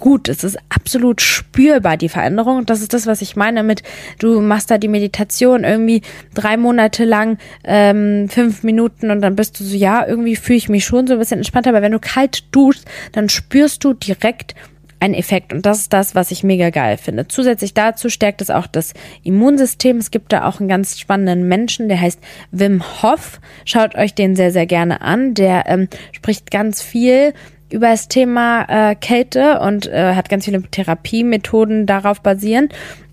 [0.00, 0.28] gut.
[0.28, 2.66] Es ist absolut spürbar, die Veränderung.
[2.66, 3.82] das ist das, was ich meine mit,
[4.18, 6.02] du machst da die Meditation irgendwie
[6.34, 10.68] drei Monate lang, ähm, fünf Minuten und dann bist du so, ja, irgendwie fühle ich
[10.68, 11.70] mich schon so ein bisschen entspannter.
[11.70, 14.54] Aber wenn du kalt duschst, dann spürst du direkt
[15.00, 15.52] einen Effekt.
[15.52, 17.26] Und das ist das, was ich mega geil finde.
[17.26, 19.96] Zusätzlich dazu stärkt es auch das Immunsystem.
[19.96, 22.20] Es gibt da auch einen ganz spannenden Menschen, der heißt
[22.52, 23.40] Wim Hof.
[23.64, 25.34] Schaut euch den sehr, sehr gerne an.
[25.34, 27.32] Der ähm, spricht ganz viel
[27.72, 32.68] über das Thema äh, Kälte und äh, hat ganz viele Therapiemethoden darauf basieren.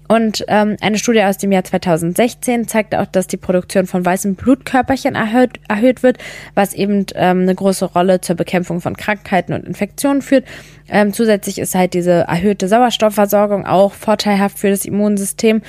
[0.07, 4.35] Und ähm, eine Studie aus dem Jahr 2016 zeigt auch, dass die Produktion von weißen
[4.35, 6.17] Blutkörperchen erhöht, erhöht wird,
[6.55, 10.45] was eben ähm, eine große Rolle zur Bekämpfung von Krankheiten und Infektionen führt.
[10.87, 15.61] Ähm, zusätzlich ist halt diese erhöhte Sauerstoffversorgung auch vorteilhaft für das Immunsystem.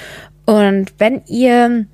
[0.47, 1.87] Und wenn ihr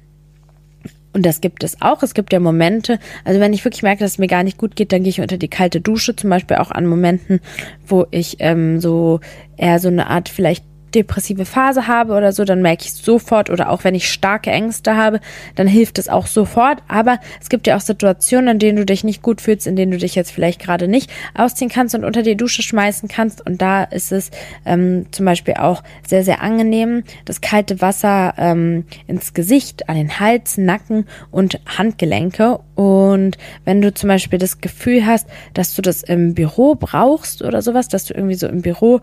[1.14, 2.02] und das gibt es auch.
[2.02, 4.76] Es gibt ja Momente, also wenn ich wirklich merke, dass es mir gar nicht gut
[4.76, 7.40] geht, dann gehe ich unter die kalte Dusche, zum Beispiel auch an Momenten,
[7.86, 9.20] wo ich ähm, so
[9.56, 13.70] eher so eine Art vielleicht depressive Phase habe oder so, dann merke ich sofort oder
[13.70, 15.20] auch wenn ich starke Ängste habe,
[15.54, 16.82] dann hilft es auch sofort.
[16.88, 19.92] Aber es gibt ja auch Situationen, in denen du dich nicht gut fühlst, in denen
[19.92, 23.44] du dich jetzt vielleicht gerade nicht ausziehen kannst und unter die Dusche schmeißen kannst.
[23.44, 24.30] Und da ist es
[24.64, 30.20] ähm, zum Beispiel auch sehr, sehr angenehm, das kalte Wasser ähm, ins Gesicht, an den
[30.20, 32.60] Hals, Nacken und Handgelenke.
[32.74, 37.62] Und wenn du zum Beispiel das Gefühl hast, dass du das im Büro brauchst oder
[37.62, 39.00] sowas, dass du irgendwie so im Büro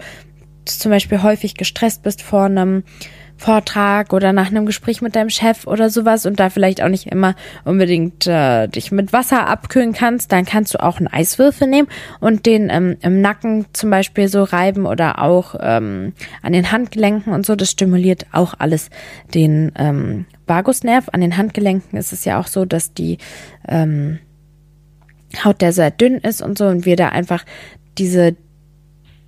[0.65, 2.83] zum Beispiel häufig gestresst bist vor einem
[3.41, 7.07] Vortrag oder nach einem Gespräch mit deinem Chef oder sowas und da vielleicht auch nicht
[7.07, 7.33] immer
[7.65, 11.87] unbedingt äh, dich mit Wasser abkühlen kannst, dann kannst du auch einen Eiswürfel nehmen
[12.19, 17.33] und den ähm, im Nacken zum Beispiel so reiben oder auch ähm, an den Handgelenken
[17.33, 17.55] und so.
[17.55, 18.91] Das stimuliert auch alles
[19.33, 21.09] den ähm, Vagusnerv.
[21.11, 23.17] An den Handgelenken ist es ja auch so, dass die
[23.67, 24.19] ähm,
[25.43, 27.43] Haut der sehr dünn ist und so und wir da einfach
[27.97, 28.35] diese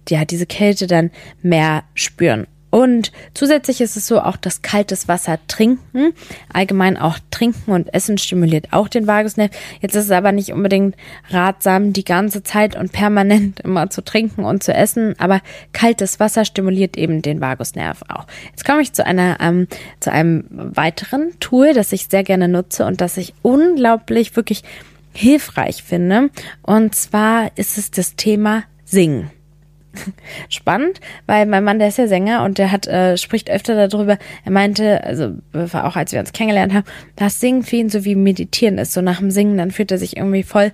[0.10, 1.12] ja, diese Kälte dann
[1.42, 2.48] mehr spüren.
[2.74, 6.16] Und zusätzlich ist es so, auch das kaltes Wasser trinken,
[6.52, 9.52] allgemein auch trinken und essen stimuliert auch den Vagusnerv.
[9.80, 10.96] Jetzt ist es aber nicht unbedingt
[11.30, 16.46] ratsam, die ganze Zeit und permanent immer zu trinken und zu essen, aber kaltes Wasser
[16.46, 18.26] stimuliert eben den Vagusnerv auch.
[18.50, 19.68] Jetzt komme ich zu einer, ähm,
[20.00, 24.64] zu einem weiteren Tool, das ich sehr gerne nutze und das ich unglaublich wirklich
[25.14, 26.32] hilfreich finde.
[26.64, 29.30] Und zwar ist es das Thema Singen
[30.50, 34.18] spannend, weil mein Mann, der ist ja Sänger und der hat, äh, spricht öfter darüber.
[34.46, 38.16] Er meinte, also auch als wir uns kennengelernt haben, dass Singen für ihn so wie
[38.16, 38.94] Meditieren ist.
[38.94, 40.72] So nach dem Singen, dann fühlt er sich irgendwie voll,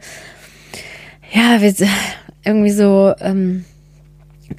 [1.32, 1.74] ja, wie,
[2.44, 3.66] irgendwie so ähm,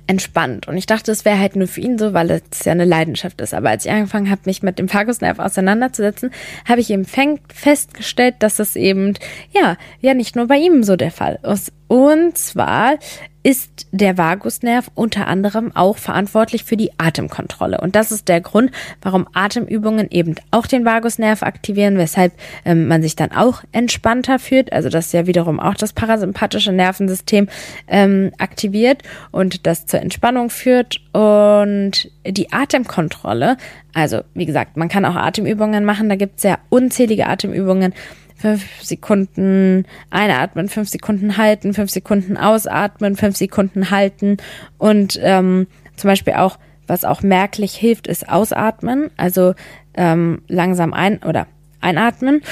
[0.06, 0.68] entspannt.
[0.68, 3.40] Und ich dachte, es wäre halt nur für ihn so, weil es ja eine Leidenschaft
[3.40, 3.54] ist.
[3.54, 6.30] Aber als ich angefangen habe, mich mit dem Vagusnerv auseinanderzusetzen,
[6.68, 9.14] habe ich eben festgestellt, dass es eben,
[9.52, 11.72] ja, ja nicht nur bei ihm so der Fall ist.
[11.88, 12.98] Und zwar
[13.42, 17.80] ist der Vagusnerv unter anderem auch verantwortlich für die Atemkontrolle.
[17.80, 22.32] Und das ist der Grund, warum Atemübungen eben auch den Vagusnerv aktivieren, weshalb
[22.64, 24.72] ähm, man sich dann auch entspannter fühlt.
[24.72, 27.48] Also das ja wiederum auch das parasympathische Nervensystem
[27.88, 31.00] ähm, aktiviert und das zur Entspannung führt.
[31.12, 33.56] Und die Atemkontrolle,
[33.94, 37.94] also wie gesagt, man kann auch Atemübungen machen, da gibt es ja unzählige Atemübungen
[38.40, 44.38] fünf Sekunden einatmen, fünf Sekunden halten, fünf Sekunden ausatmen, fünf Sekunden halten
[44.78, 49.54] und ähm, zum Beispiel auch, was auch merklich hilft, ist ausatmen, also
[49.94, 51.46] ähm, langsam ein oder
[51.80, 52.42] einatmen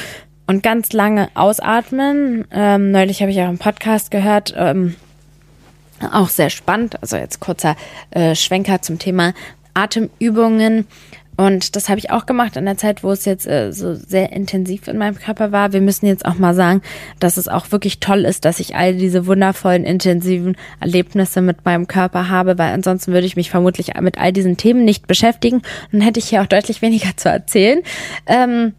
[0.46, 2.46] und ganz lange ausatmen.
[2.50, 4.94] Ähm, neulich habe ich auch einen Podcast gehört, ähm,
[6.12, 7.00] auch sehr spannend.
[7.02, 7.76] Also jetzt kurzer
[8.10, 9.32] äh, Schwenker zum Thema
[9.74, 10.86] Atemübungen.
[11.38, 14.32] Und das habe ich auch gemacht in der Zeit, wo es jetzt äh, so sehr
[14.32, 15.72] intensiv in meinem Körper war.
[15.72, 16.82] Wir müssen jetzt auch mal sagen,
[17.20, 21.86] dass es auch wirklich toll ist, dass ich all diese wundervollen, intensiven Erlebnisse mit meinem
[21.86, 25.62] Körper habe, weil ansonsten würde ich mich vermutlich mit all diesen Themen nicht beschäftigen.
[25.92, 27.82] Dann hätte ich hier auch deutlich weniger zu erzählen.
[28.26, 28.72] Ähm,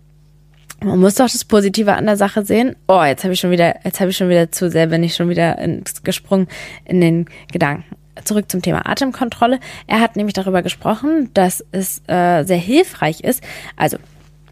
[0.84, 2.76] man muss doch das Positive an der Sache sehen.
[2.90, 5.16] Oh, jetzt habe ich schon wieder, jetzt habe ich schon wieder zu sehr, bin ich
[5.16, 6.50] schon wieder ins, gesprungen
[6.84, 7.86] in den Gedanken
[8.26, 9.60] zurück zum Thema Atemkontrolle.
[9.88, 13.44] Er hat nämlich darüber gesprochen, dass es äh, sehr hilfreich ist.
[13.76, 13.98] Also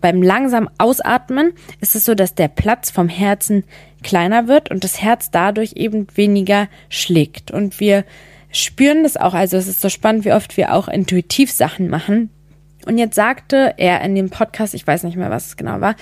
[0.02, 3.64] beim langsamen Ausatmen ist es so, dass der Platz vom Herzen
[4.04, 7.52] kleiner wird und das Herz dadurch eben weniger schlägt.
[7.52, 8.06] Und wir
[8.52, 9.34] spüren das auch.
[9.34, 12.30] Also es ist so spannend, wie oft wir auch intuitiv Sachen machen.
[12.86, 15.96] Und jetzt sagte er in dem Podcast, ich weiß nicht mehr, was es genau war,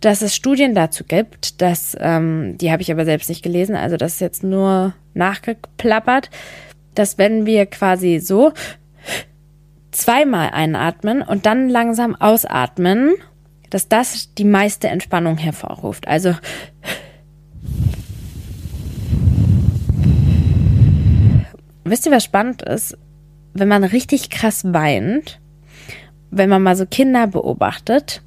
[0.00, 3.96] dass es Studien dazu gibt, dass, ähm, die habe ich aber selbst nicht gelesen, also
[3.96, 6.30] das ist jetzt nur nachgeplappert,
[6.94, 8.52] dass wenn wir quasi so
[9.90, 13.14] zweimal einatmen und dann langsam ausatmen,
[13.70, 16.06] dass das die meiste Entspannung hervorruft.
[16.08, 16.34] Also
[21.84, 22.96] wisst ihr, was spannend ist?
[23.52, 25.40] Wenn man richtig krass weint,
[26.30, 28.22] wenn man mal so Kinder beobachtet,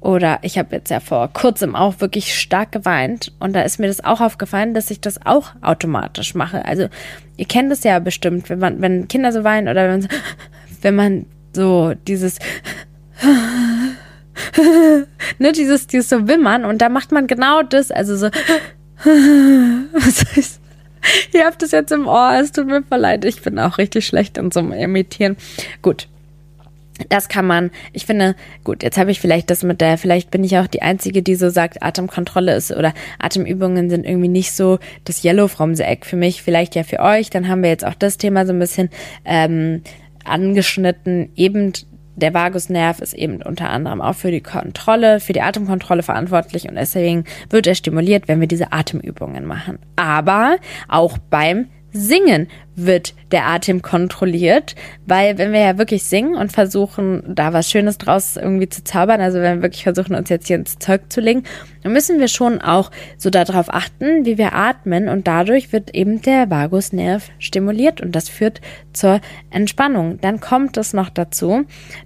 [0.00, 3.32] oder ich habe jetzt ja vor kurzem auch wirklich stark geweint.
[3.40, 6.64] Und da ist mir das auch aufgefallen, dass ich das auch automatisch mache.
[6.64, 6.88] Also
[7.36, 10.08] ihr kennt es ja bestimmt, wenn man, wenn Kinder so weinen oder wenn,
[10.82, 12.38] wenn man so dieses
[15.38, 16.64] ne, dieses, dieses so Wimmern.
[16.64, 18.26] Und da macht man genau das, also so
[19.04, 20.60] was heißt,
[21.32, 24.06] ihr habt es jetzt im Ohr, es tut mir voll leid, ich bin auch richtig
[24.06, 25.36] schlecht in so einem Imitieren.
[25.82, 26.08] Gut,
[27.08, 28.34] das kann man, ich finde,
[28.64, 31.34] gut, jetzt habe ich vielleicht das mit der, vielleicht bin ich auch die Einzige, die
[31.34, 36.04] so sagt, Atemkontrolle ist oder Atemübungen sind irgendwie nicht so das Yellow from the Egg
[36.04, 37.30] für mich, vielleicht ja für euch.
[37.30, 38.90] Dann haben wir jetzt auch das Thema so ein bisschen
[39.24, 39.82] ähm,
[40.24, 41.30] angeschnitten.
[41.36, 41.72] Eben
[42.16, 46.74] der Vagusnerv ist eben unter anderem auch für die Kontrolle, für die Atemkontrolle verantwortlich und
[46.74, 49.78] deswegen wird er stimuliert, wenn wir diese Atemübungen machen.
[49.94, 50.56] Aber
[50.88, 52.48] auch beim Singen
[52.78, 57.98] wird der Atem kontrolliert, weil wenn wir ja wirklich singen und versuchen, da was Schönes
[57.98, 61.20] draus irgendwie zu zaubern, also wenn wir wirklich versuchen, uns jetzt hier ins Zeug zu
[61.20, 61.42] legen,
[61.82, 66.22] dann müssen wir schon auch so darauf achten, wie wir atmen und dadurch wird eben
[66.22, 68.60] der Vagusnerv stimuliert und das führt
[68.92, 69.20] zur
[69.50, 70.20] Entspannung.
[70.20, 71.64] Dann kommt es noch dazu,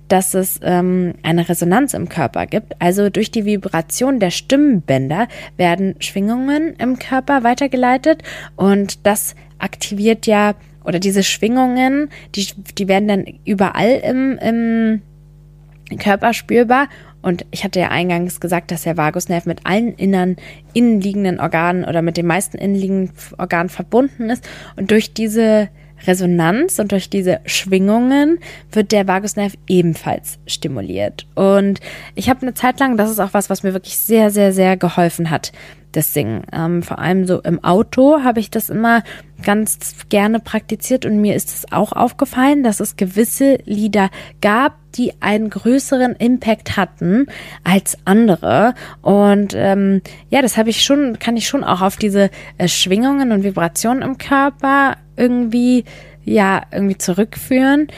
[0.08, 2.80] dass es ähm, eine Resonanz im Körper gibt.
[2.80, 8.22] Also durch die Vibration der Stimmbänder werden Schwingungen im Körper weitergeleitet
[8.56, 12.46] und das aktiviert ja, oder diese Schwingungen, die,
[12.76, 16.88] die werden dann überall im, im Körper spürbar.
[17.22, 20.36] Und ich hatte ja eingangs gesagt, dass der Vagusnerv mit allen inneren,
[20.72, 24.48] innenliegenden Organen oder mit den meisten innenliegenden Organen verbunden ist.
[24.76, 25.68] Und durch diese
[26.04, 28.40] Resonanz und durch diese Schwingungen
[28.72, 31.26] wird der Vagusnerv ebenfalls stimuliert.
[31.36, 31.78] Und
[32.16, 34.76] ich habe eine Zeit lang, das ist auch was, was mir wirklich sehr, sehr, sehr
[34.76, 35.52] geholfen hat,
[35.92, 36.42] das Singen.
[36.52, 39.02] Ähm, vor allem so im Auto habe ich das immer
[39.42, 39.78] ganz
[40.08, 45.50] gerne praktiziert und mir ist es auch aufgefallen, dass es gewisse Lieder gab, die einen
[45.50, 47.26] größeren Impact hatten
[47.64, 48.74] als andere.
[49.00, 53.32] Und ähm, ja, das habe ich schon, kann ich schon auch auf diese äh, Schwingungen
[53.32, 55.84] und Vibrationen im Körper irgendwie,
[56.24, 57.88] ja, irgendwie zurückführen.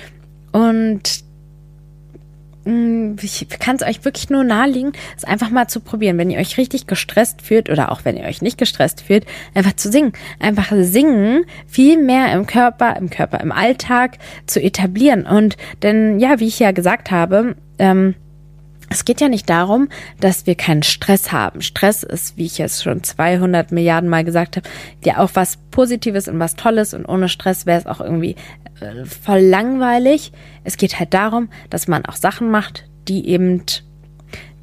[0.53, 1.24] Und
[2.67, 6.19] ich kann es euch wirklich nur nahelegen, es einfach mal zu probieren.
[6.19, 9.77] Wenn ihr euch richtig gestresst fühlt oder auch wenn ihr euch nicht gestresst fühlt, einfach
[9.77, 10.13] zu singen.
[10.41, 15.27] Einfach singen, viel mehr im Körper, im Körper, im Alltag zu etablieren.
[15.27, 18.15] Und denn, ja, wie ich ja gesagt habe, ähm,
[18.91, 19.89] es geht ja nicht darum,
[20.21, 21.63] dass wir keinen Stress haben.
[21.63, 24.69] Stress ist, wie ich es schon 200 Milliarden Mal gesagt habe,
[25.05, 28.37] ja auch was Positives und was Tolles und ohne Stress wäre es auch irgendwie
[28.81, 30.33] äh, voll langweilig.
[30.65, 33.63] Es geht halt darum, dass man auch Sachen macht, die eben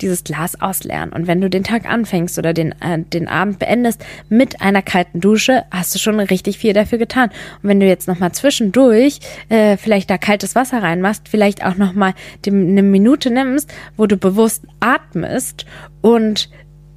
[0.02, 1.12] dieses Glas ausleeren.
[1.12, 5.20] Und wenn du den Tag anfängst oder den, äh, den Abend beendest mit einer kalten
[5.20, 7.30] Dusche, hast du schon richtig viel dafür getan.
[7.62, 12.14] Und wenn du jetzt nochmal zwischendurch äh, vielleicht da kaltes Wasser reinmachst, vielleicht auch nochmal
[12.46, 15.66] eine Minute nimmst, wo du bewusst atmest
[16.02, 16.50] und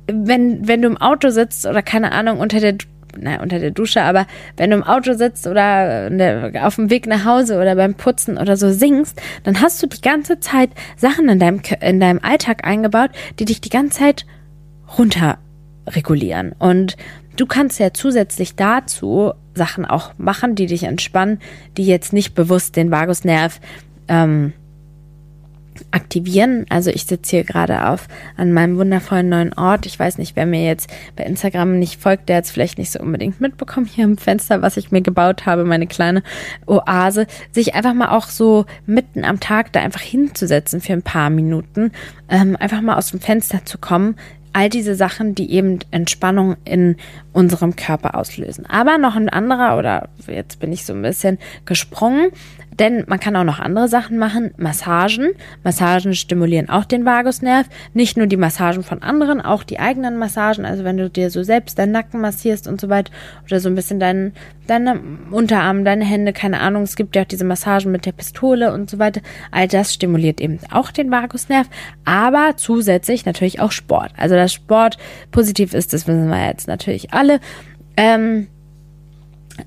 [0.06, 2.76] wenn, wenn du im Auto sitzt oder keine Ahnung, unter der
[3.18, 6.10] na, unter der Dusche, aber wenn du im Auto sitzt oder
[6.62, 10.00] auf dem Weg nach Hause oder beim Putzen oder so singst, dann hast du die
[10.00, 14.26] ganze Zeit Sachen in deinem, in deinem Alltag eingebaut, die dich die ganze Zeit
[14.98, 15.38] runter
[15.86, 16.52] regulieren.
[16.58, 16.96] Und
[17.36, 21.38] du kannst ja zusätzlich dazu Sachen auch machen, die dich entspannen,
[21.76, 23.60] die jetzt nicht bewusst den Vagusnerv
[24.08, 24.52] ähm,
[25.90, 26.66] aktivieren.
[26.68, 29.86] Also ich sitze hier gerade auf an meinem wundervollen neuen Ort.
[29.86, 32.90] Ich weiß nicht, wer mir jetzt bei Instagram nicht folgt, der hat es vielleicht nicht
[32.90, 36.22] so unbedingt mitbekommen hier im Fenster, was ich mir gebaut habe, meine kleine
[36.66, 41.30] Oase, sich einfach mal auch so mitten am Tag da einfach hinzusetzen für ein paar
[41.30, 41.92] Minuten,
[42.28, 44.16] ähm, einfach mal aus dem Fenster zu kommen,
[44.54, 46.96] all diese Sachen, die eben Entspannung in
[47.32, 48.64] unserem Körper auslösen.
[48.66, 52.30] Aber noch ein anderer, oder jetzt bin ich so ein bisschen gesprungen,
[52.78, 54.52] denn man kann auch noch andere Sachen machen.
[54.56, 55.30] Massagen.
[55.62, 57.66] Massagen stimulieren auch den Vagusnerv.
[57.92, 60.64] Nicht nur die Massagen von anderen, auch die eigenen Massagen.
[60.64, 63.12] Also wenn du dir so selbst deinen Nacken massierst und so weiter
[63.44, 64.32] oder so ein bisschen deinen,
[64.66, 66.82] deine Unterarme, deine Hände, keine Ahnung.
[66.82, 69.20] Es gibt ja auch diese Massagen mit der Pistole und so weiter.
[69.50, 71.68] All das stimuliert eben auch den Vagusnerv.
[72.04, 74.12] Aber zusätzlich natürlich auch Sport.
[74.16, 74.98] Also dass Sport
[75.30, 77.40] positiv ist, das wissen wir jetzt natürlich alle.
[77.96, 78.48] Ähm,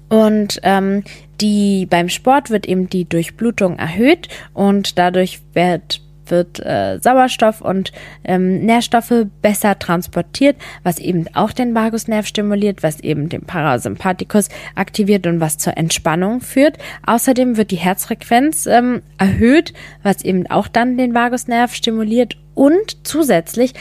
[0.09, 1.03] und ähm,
[1.41, 7.91] die beim Sport wird eben die Durchblutung erhöht und dadurch wird wird äh, Sauerstoff und
[8.23, 15.27] ähm, Nährstoffe besser transportiert, was eben auch den Vagusnerv stimuliert, was eben den Parasympathikus aktiviert
[15.27, 16.77] und was zur Entspannung führt.
[17.05, 19.73] Außerdem wird die Herzfrequenz ähm, erhöht,
[20.03, 23.73] was eben auch dann den Vagusnerv stimuliert und zusätzlich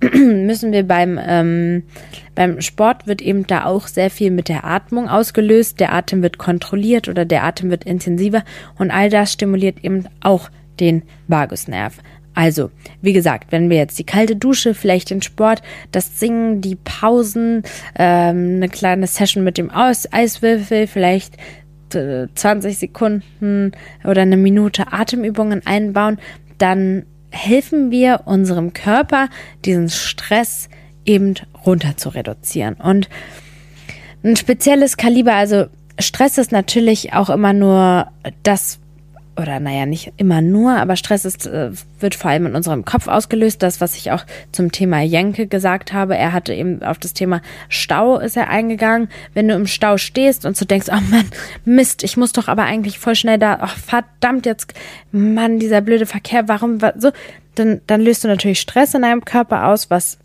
[0.12, 1.82] müssen wir beim, ähm,
[2.34, 5.80] beim Sport wird eben da auch sehr viel mit der Atmung ausgelöst.
[5.80, 8.44] Der Atem wird kontrolliert oder der Atem wird intensiver
[8.78, 11.98] und all das stimuliert eben auch den Vagusnerv.
[12.34, 16.76] Also, wie gesagt, wenn wir jetzt die kalte Dusche, vielleicht den Sport, das Singen, die
[16.76, 17.62] Pausen,
[17.98, 21.38] ähm, eine kleine Session mit dem Eis Eiswürfel, vielleicht
[21.88, 23.72] 20 äh, Sekunden
[24.04, 26.18] oder eine Minute Atemübungen einbauen,
[26.58, 27.06] dann
[27.36, 29.28] helfen wir unserem Körper,
[29.64, 30.68] diesen Stress
[31.04, 32.74] eben runter zu reduzieren.
[32.74, 33.08] Und
[34.24, 35.66] ein spezielles Kaliber, also
[35.98, 38.08] Stress ist natürlich auch immer nur
[38.42, 38.78] das,
[39.36, 41.70] oder naja, nicht immer nur, aber Stress ist, äh,
[42.00, 43.62] wird vor allem in unserem Kopf ausgelöst.
[43.62, 47.42] Das, was ich auch zum Thema Jenke gesagt habe, er hatte eben auf das Thema
[47.68, 49.08] Stau ist er eingegangen.
[49.34, 51.26] Wenn du im Stau stehst und so denkst, oh Mann,
[51.64, 54.72] Mist, ich muss doch aber eigentlich voll schnell da, oh verdammt jetzt,
[55.12, 57.10] Mann, dieser blöde Verkehr, warum, so,
[57.54, 60.18] dann, dann löst du natürlich Stress in deinem Körper aus, was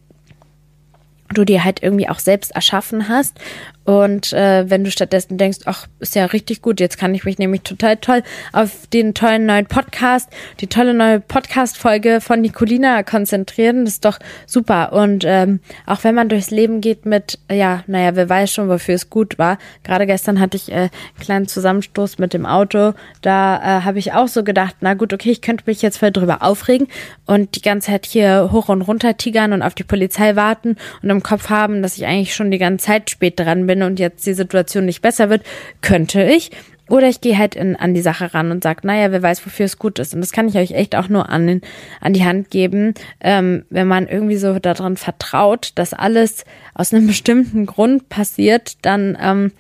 [1.34, 3.40] du dir halt irgendwie auch selbst erschaffen hast.
[3.84, 7.40] Und äh, wenn du stattdessen denkst, ach, ist ja richtig gut, jetzt kann ich mich
[7.40, 8.22] nämlich total toll
[8.54, 14.20] auf den tollen neuen Podcast, die tolle neue Podcast-Folge von Nicolina konzentrieren, das ist doch
[14.46, 14.94] super.
[14.94, 18.96] Und ähm, auch wenn man durchs Leben geht mit, ja, naja, wer weiß schon, wofür
[18.96, 19.58] es gut war.
[19.84, 20.90] Gerade gestern hatte ich äh, einen
[21.20, 22.94] kleinen Zusammenstoß mit dem Auto.
[23.24, 26.12] Da äh, habe ich auch so gedacht, na gut, okay, ich könnte mich jetzt voll
[26.12, 26.88] drüber aufregen
[27.26, 31.10] und die ganze Zeit hier hoch und runter tigern und auf die Polizei warten und
[31.10, 34.00] im Kopf haben, dass ich eigentlich schon die ganze Zeit spät dran bin bin und
[34.00, 35.44] jetzt die Situation nicht besser wird,
[35.82, 36.52] könnte ich.
[36.90, 39.66] Oder ich gehe halt in, an die Sache ran und sage, naja, wer weiß, wofür
[39.66, 40.14] es gut ist.
[40.14, 41.62] Und das kann ich euch echt auch nur an,
[42.02, 46.44] an die Hand geben, ähm, wenn man irgendwie so daran vertraut, dass alles
[46.74, 49.54] aus einem bestimmten Grund passiert, dann ähm,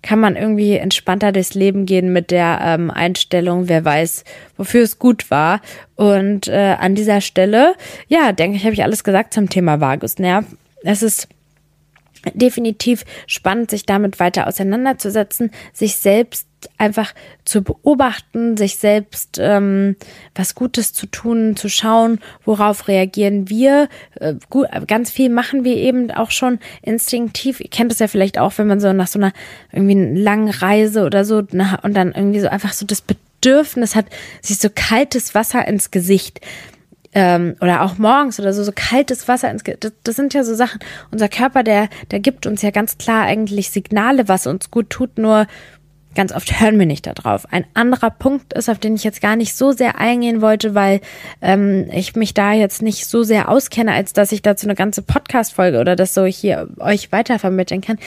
[0.00, 4.22] kann man irgendwie entspannter durchs Leben gehen mit der ähm, Einstellung, wer weiß,
[4.56, 5.62] wofür es gut war.
[5.96, 7.74] Und äh, an dieser Stelle,
[8.06, 10.44] ja, denke ich, habe ich alles gesagt zum Thema Vagusnerv.
[10.84, 11.26] Es ist
[12.34, 16.46] definitiv spannend, sich damit weiter auseinanderzusetzen, sich selbst
[16.78, 17.14] einfach
[17.44, 19.96] zu beobachten, sich selbst ähm,
[20.34, 23.88] was Gutes zu tun, zu schauen, worauf reagieren wir.
[24.16, 27.60] Äh, gut, ganz viel machen wir eben auch schon instinktiv.
[27.60, 29.32] Ihr kennt es ja vielleicht auch, wenn man so nach so einer
[29.72, 34.06] irgendwie langen Reise oder so und dann irgendwie so einfach so das Bedürfnis hat,
[34.40, 36.40] sich so kaltes Wasser ins Gesicht
[37.16, 40.54] ähm, oder auch morgens oder so, so kaltes Wasser ins das, das sind ja so
[40.54, 40.80] Sachen.
[41.10, 45.16] Unser Körper, der, der gibt uns ja ganz klar eigentlich Signale, was uns gut tut,
[45.16, 45.46] nur
[46.14, 47.50] ganz oft hören wir nicht darauf.
[47.50, 51.00] Ein anderer Punkt ist, auf den ich jetzt gar nicht so sehr eingehen wollte, weil
[51.40, 55.00] ähm, ich mich da jetzt nicht so sehr auskenne, als dass ich dazu eine ganze
[55.00, 57.98] Podcast-Folge oder das so hier euch weitervermitteln kann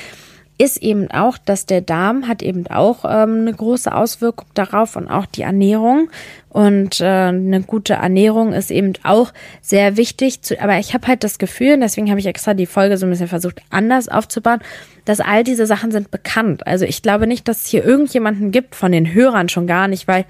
[0.60, 5.07] ist eben auch, dass der Darm hat eben auch ähm, eine große Auswirkung darauf und
[5.07, 6.10] auch die Ernährung.
[6.49, 9.32] Und äh, eine gute Ernährung ist eben auch
[9.62, 10.41] sehr wichtig.
[10.41, 13.05] Zu, aber ich habe halt das Gefühl, und deswegen habe ich extra die Folge so
[13.05, 14.60] ein bisschen versucht, anders aufzubauen,
[15.05, 16.68] dass all diese Sachen sind bekannt.
[16.68, 20.10] Also ich glaube nicht, dass es hier irgendjemanden gibt von den Hörern schon gar nicht,
[20.10, 20.26] weil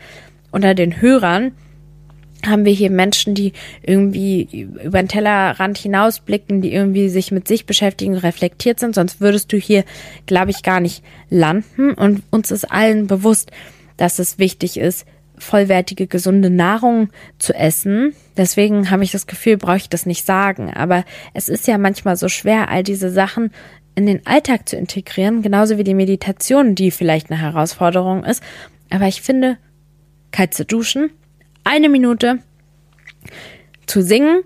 [0.51, 1.53] unter den Hörern
[2.45, 7.65] haben wir hier Menschen, die irgendwie über den Tellerrand hinausblicken, die irgendwie sich mit sich
[7.65, 8.95] beschäftigen, reflektiert sind.
[8.95, 9.83] Sonst würdest du hier,
[10.25, 11.93] glaube ich, gar nicht landen.
[11.93, 13.51] Und uns ist allen bewusst,
[13.97, 15.05] dass es wichtig ist,
[15.37, 17.09] vollwertige, gesunde Nahrung
[17.39, 18.13] zu essen.
[18.37, 20.73] Deswegen habe ich das Gefühl, brauche ich das nicht sagen.
[20.73, 23.51] Aber es ist ja manchmal so schwer, all diese Sachen
[23.95, 28.41] in den Alltag zu integrieren, genauso wie die Meditation, die vielleicht eine Herausforderung ist.
[28.89, 29.57] Aber ich finde,
[30.31, 31.09] kalt zu duschen,
[31.69, 32.39] eine Minute
[33.85, 34.41] zu singen,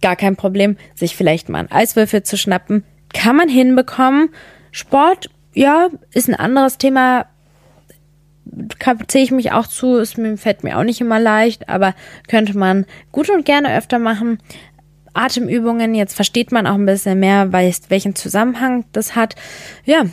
[0.00, 0.76] gar kein Problem.
[0.94, 4.30] Sich vielleicht mal einen Eiswürfel zu schnappen, kann man hinbekommen.
[4.70, 7.26] Sport, ja, ist ein anderes Thema.
[9.06, 11.94] Zähle ich mich auch zu, mir, fällt mir auch nicht immer leicht, aber
[12.28, 14.38] könnte man gut und gerne öfter machen.
[15.14, 19.36] Atemübungen, jetzt versteht man auch ein bisschen mehr, weiß, welchen Zusammenhang das hat.
[19.84, 20.06] Ja,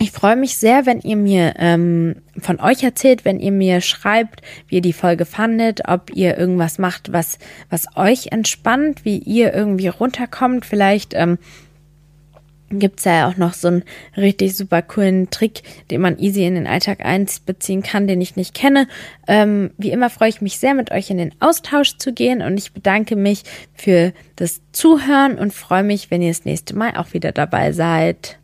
[0.00, 4.42] ich freue mich sehr, wenn ihr mir ähm, von euch erzählt, wenn ihr mir schreibt,
[4.68, 7.38] wie ihr die Folge fandet, ob ihr irgendwas macht, was,
[7.68, 10.64] was euch entspannt, wie ihr irgendwie runterkommt.
[10.64, 11.38] Vielleicht ähm,
[12.70, 13.82] gibt's ja auch noch so einen
[14.16, 18.54] richtig super coolen Trick, den man easy in den Alltag einbeziehen kann, den ich nicht
[18.54, 18.86] kenne.
[19.26, 22.56] Ähm, wie immer freue ich mich sehr, mit euch in den Austausch zu gehen und
[22.56, 23.42] ich bedanke mich
[23.74, 28.37] für das Zuhören und freue mich, wenn ihr das nächste Mal auch wieder dabei seid.